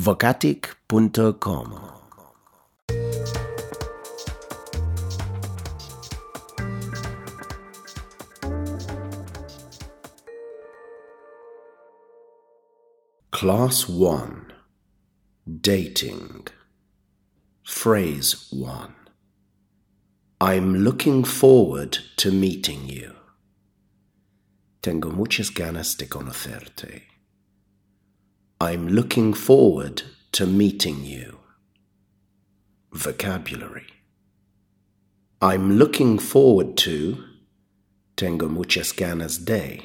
[0.00, 1.68] vocatic.com
[13.30, 14.52] Class 1
[15.60, 16.46] Dating
[17.62, 18.94] Phrase 1
[20.40, 23.12] I'm looking forward to meeting you.
[24.80, 27.09] Tengo muchas ganas de conocerte.
[28.62, 30.02] I'm looking forward
[30.32, 31.38] to meeting you.
[32.92, 33.86] Vocabulary.
[35.40, 37.24] I'm looking forward to.
[38.16, 39.80] Tengo muchas ganas de.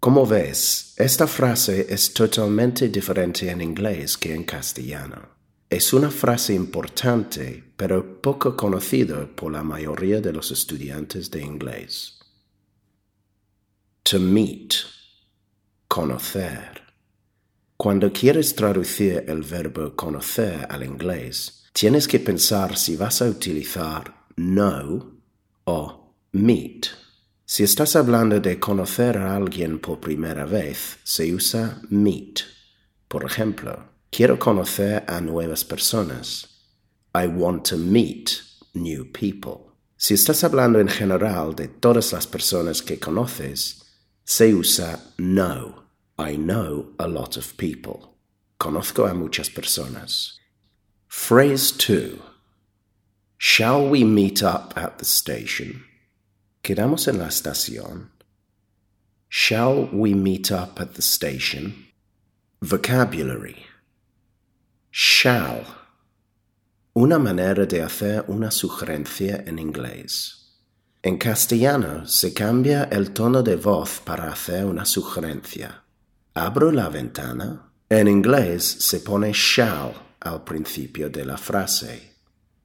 [0.00, 5.30] Como ves, esta frase es totalmente diferente en inglés que en castellano.
[5.70, 12.18] Es una frase importante, pero poco conocida por la mayoría de los estudiantes de inglés.
[14.02, 14.74] To meet,
[15.88, 16.87] conocer.
[17.80, 24.26] Cuando quieres traducir el verbo conocer al inglés, tienes que pensar si vas a utilizar
[24.34, 25.12] know
[25.64, 26.88] o meet.
[27.44, 32.40] Si estás hablando de conocer a alguien por primera vez, se usa meet.
[33.06, 36.48] Por ejemplo, quiero conocer a nuevas personas.
[37.14, 38.42] I want to meet
[38.74, 39.72] new people.
[39.96, 43.84] Si estás hablando en general de todas las personas que conoces,
[44.24, 45.87] se usa know.
[46.20, 48.16] I know a lot of people.
[48.58, 50.38] Conozco a muchas personas.
[51.06, 52.20] Phrase 2.
[53.36, 55.84] Shall we meet up at the station?
[56.64, 58.08] Quedamos en la estación.
[59.28, 61.86] Shall we meet up at the station?
[62.62, 63.66] Vocabulary.
[64.90, 65.66] Shall.
[66.96, 70.34] Una manera de hacer una sugerencia en inglés.
[71.04, 75.84] En castellano se cambia el tono de voz para hacer una sugerencia.
[76.38, 77.72] Abro la ventana.
[77.90, 82.12] En inglés se pone shall al principio de la frase.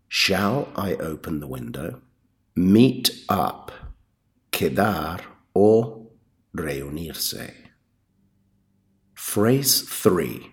[0.08, 2.00] Shall I open the window?
[2.56, 3.72] Meet up
[4.52, 5.22] quedar
[5.56, 6.12] o
[6.54, 7.52] reunirse.
[9.16, 10.52] Phrase 3.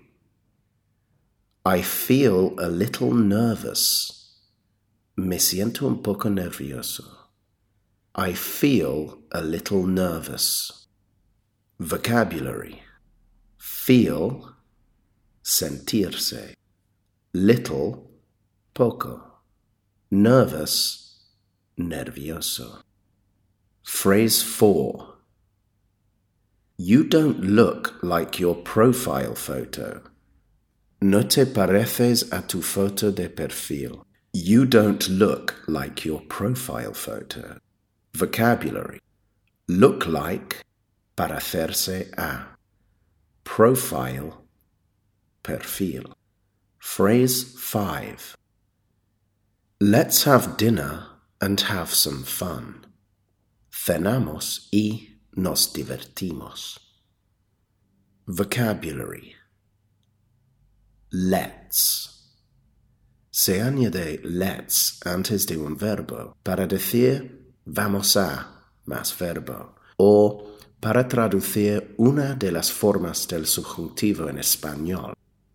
[1.67, 4.41] I feel a little nervous.
[5.19, 7.05] Me siento un poco nervioso.
[8.15, 10.87] I feel a little nervous.
[11.79, 12.83] Vocabulary.
[13.61, 14.55] Feel,
[15.45, 16.55] sentirse.
[17.35, 18.11] Little,
[18.73, 19.21] poco.
[20.11, 21.19] Nervous,
[21.79, 22.81] nervioso.
[23.83, 25.15] Phrase 4.
[26.79, 30.05] You don't look like your profile photo.
[31.03, 34.07] No te pareces a tu foto de perfil.
[34.33, 37.59] You don't look like your profile photo.
[38.15, 39.01] Vocabulary.
[39.69, 40.65] Look like,
[41.15, 42.60] parecerse a.
[43.45, 44.45] Profile,
[45.43, 46.13] perfil.
[46.79, 48.37] Phrase 5.
[49.81, 51.07] Let's have dinner
[51.41, 52.87] and have some fun.
[53.71, 56.79] Cenamos y nos divertimos.
[58.27, 59.35] Vocabulary.
[61.13, 62.11] Let's.
[63.31, 68.47] Se añade let's antes de un verbo para decir vamos a
[68.87, 75.15] más verbo o para traducir una de las formas del subjuntivo en español.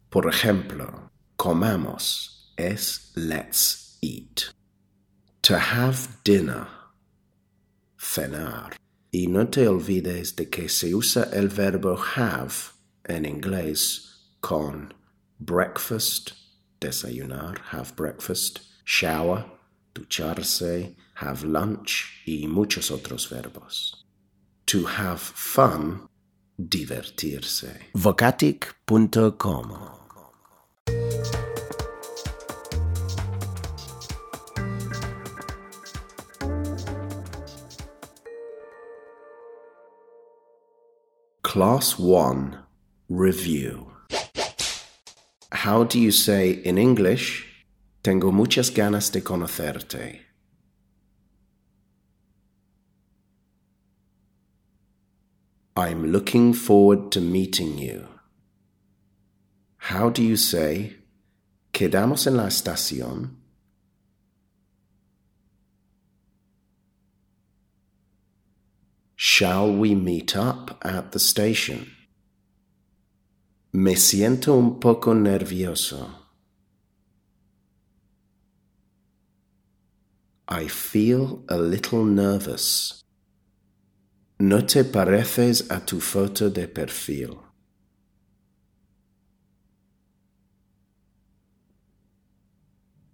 [0.09, 4.53] Por ejemplo, comamos es let's eat.
[5.41, 6.67] To have dinner
[8.05, 8.77] cenar.
[9.11, 12.73] Y no te olvides de que se usa el verbo have
[13.05, 14.93] en inglés con
[15.39, 16.33] breakfast,
[16.79, 19.45] desayunar, have breakfast, shower,
[19.93, 24.04] ducharse, have lunch y muchos otros verbos.
[24.67, 26.07] To have fun,
[26.59, 27.77] divertirse.
[27.93, 29.91] Vocatic.com
[41.43, 42.57] Class 1
[43.09, 43.91] Review
[45.51, 47.45] How do you say in English,
[48.01, 50.21] Tengo muchas ganas de conocerte?
[55.77, 58.07] I'm looking forward to meeting you.
[59.77, 60.95] How do you say,
[61.75, 63.31] Quedamos en la estación?
[69.17, 71.91] Shall we meet up at the station?
[73.73, 76.09] Me siento un poco nervioso.
[80.47, 83.04] I feel a little nervous.
[84.39, 87.41] No te pareces a tu foto de perfil.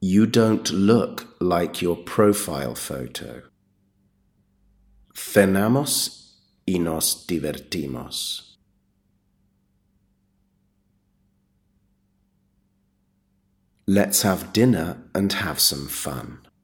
[0.01, 3.44] You don't look like your profile photo.
[5.13, 8.57] Cenamos y nos divertimos.
[13.85, 16.39] Let's have dinner and have some fun.